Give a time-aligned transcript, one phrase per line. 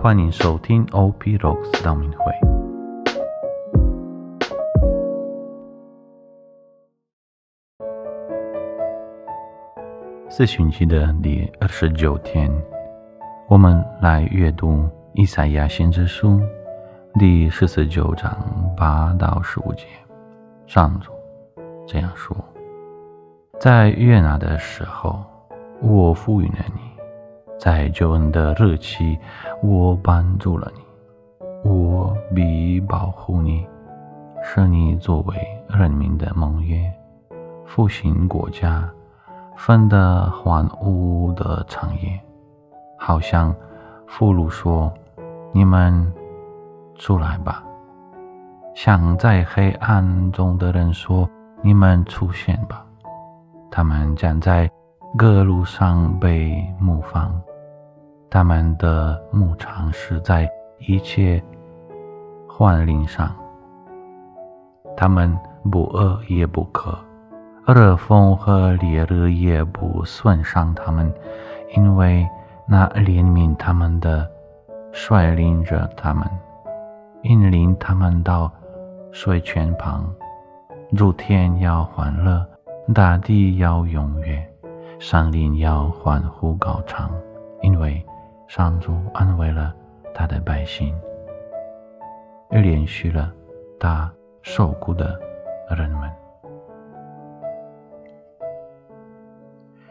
[0.00, 2.32] 欢迎收听 OP Rocks 道明会。
[10.28, 12.48] 四旬期的第二十九天，
[13.48, 16.40] 我们来阅读以赛亚先知书
[17.18, 18.32] 第十九章
[18.76, 19.84] 八到十五节。
[20.68, 21.10] 上主
[21.88, 22.36] 这样说：
[23.58, 25.24] 在悦纳的时候，
[25.82, 26.80] 我赋予了你；
[27.58, 29.18] 在救恩的日期，
[29.62, 30.80] 我帮助了你。
[31.68, 33.66] 我必保护你，
[34.42, 35.36] 使你作为
[35.68, 36.90] 人民的盟约，
[37.66, 38.88] 复兴国家。
[39.56, 42.20] 分得荒芜的长夜，
[42.96, 43.52] 好像
[44.06, 44.92] 俘虏说
[45.50, 46.12] ：“你们
[46.94, 47.64] 出来吧。”
[48.76, 51.28] 像在黑暗中的人说
[51.60, 52.86] ：“你们出现吧。”
[53.68, 54.70] 他们将在
[55.16, 57.28] 各路上被牧放，
[58.30, 60.46] 他们的牧场是在
[60.80, 61.42] 一切
[62.46, 63.34] 幻林上，
[64.94, 65.34] 他们
[65.70, 66.96] 不饿也不渴。
[67.66, 71.12] 热风和烈日也不损伤他们，
[71.74, 72.26] 因为
[72.66, 74.28] 那怜悯他们的
[74.92, 76.28] 率领着他们，
[77.22, 78.50] 引领他们到
[79.10, 80.06] 水泉旁。
[80.96, 82.46] 诸天要欢乐，
[82.94, 84.42] 大地要踊跃，
[84.98, 87.10] 山林要欢呼高唱，
[87.60, 88.02] 因为
[88.48, 89.74] 上主安慰了
[90.14, 90.98] 他的百姓，
[92.50, 93.30] 又连续了
[93.78, 94.10] 他
[94.40, 95.20] 受苦的
[95.76, 96.10] 人们。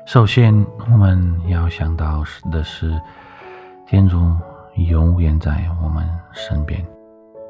[0.08, 0.52] 首先，
[0.92, 3.00] 我们要想到的是，
[3.86, 4.18] 天主
[4.90, 6.84] 永远在我们身边，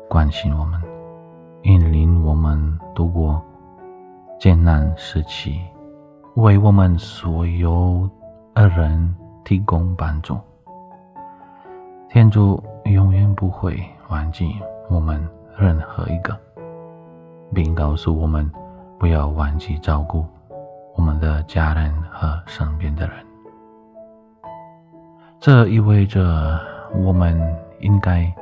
[0.10, 0.82] 关心我们，
[1.62, 3.42] 引领我们度过
[4.38, 5.62] 艰难时期，
[6.36, 8.10] 为我们所有
[8.54, 10.38] 的人提供帮助。
[12.10, 13.78] 天主永远不会
[14.08, 14.56] 忘记
[14.90, 15.22] 我们
[15.58, 16.36] 任何一个，
[17.54, 18.50] 并告诉我们
[18.98, 20.26] 不要忘记照顾。
[20.96, 23.14] 我们的家人和身边的人，
[25.38, 26.60] 这意味着
[26.96, 27.38] 我们
[27.82, 28.34] 应该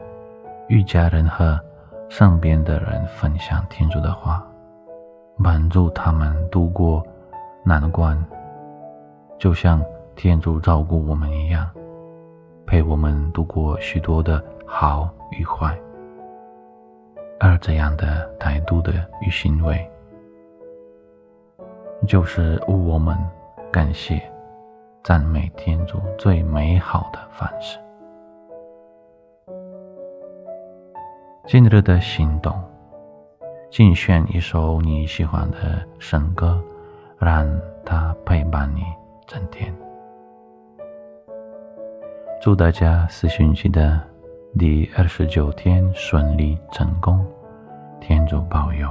[0.68, 1.60] 与家人和
[2.08, 4.46] 身边的人分享天主的话，
[5.44, 7.04] 帮助他们度过
[7.64, 8.24] 难关，
[9.40, 9.84] 就像
[10.16, 11.70] 天主照顾我们一样，
[12.66, 15.78] 陪我们度过许多的好与坏。
[17.40, 19.90] 而这样的态度的与行为。
[22.08, 23.18] 就是我们
[23.72, 24.22] 感谢、
[25.04, 27.80] 赞美天主最美好的方式。
[31.48, 32.54] 今日的行动，
[33.70, 36.62] 精选一首你喜欢的神歌，
[37.18, 37.48] 让
[37.84, 38.84] 它陪伴你
[39.26, 39.85] 整天。
[42.46, 44.00] 祝大家四旬期的
[44.56, 47.26] 第二十九天顺利成功，
[48.00, 48.88] 天主保佑。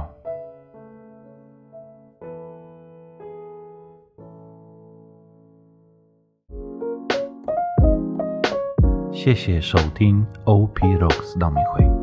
[9.13, 11.94] 谢谢收听 OP Rocks 道明会。